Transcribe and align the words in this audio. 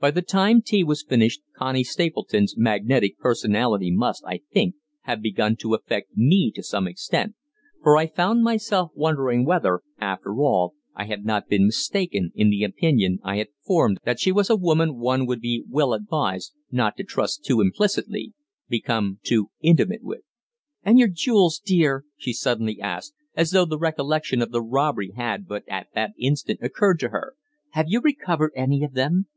By 0.00 0.10
the 0.10 0.20
time 0.22 0.62
tea 0.62 0.82
was 0.82 1.04
finished 1.04 1.42
Connie 1.56 1.84
Stapleton's 1.84 2.56
magnetic 2.58 3.16
personality 3.20 3.92
must, 3.92 4.24
I 4.26 4.40
think, 4.52 4.74
have 5.02 5.22
begun 5.22 5.54
to 5.60 5.74
affect 5.74 6.16
me 6.16 6.50
to 6.56 6.62
some 6.64 6.88
extent, 6.88 7.36
for 7.80 7.96
I 7.96 8.08
found 8.08 8.42
myself 8.42 8.90
wondering 8.96 9.44
whether, 9.46 9.82
after 10.00 10.34
all, 10.40 10.74
I 10.96 11.04
had 11.04 11.24
not 11.24 11.46
been 11.48 11.66
mistaken 11.66 12.32
in 12.34 12.50
the 12.50 12.64
opinion 12.64 13.20
I 13.22 13.36
had 13.36 13.46
formed 13.64 13.98
that 14.04 14.18
she 14.18 14.32
was 14.32 14.50
a 14.50 14.56
woman 14.56 14.96
one 14.98 15.24
would 15.26 15.40
be 15.40 15.62
well 15.68 15.92
advised 15.94 16.52
not 16.72 16.96
to 16.96 17.04
trust 17.04 17.44
too 17.44 17.60
implicitly 17.60 18.32
become 18.68 19.20
too 19.22 19.50
intimate 19.60 20.02
with. 20.02 20.22
"And 20.82 20.98
your 20.98 21.06
jewels, 21.06 21.60
dear!" 21.64 22.04
she 22.16 22.32
suddenly 22.32 22.80
asked, 22.80 23.14
as 23.36 23.52
though 23.52 23.66
the 23.66 23.78
recollection 23.78 24.42
of 24.42 24.50
the 24.50 24.62
robbery 24.62 25.12
had 25.14 25.46
but 25.46 25.62
at 25.68 25.86
that 25.94 26.10
instant 26.18 26.58
occurred 26.60 26.98
to 26.98 27.10
her. 27.10 27.34
"Have 27.70 27.86
you 27.88 28.00
recovered 28.00 28.50
any 28.56 28.82
of 28.82 28.94
them? 28.94 29.26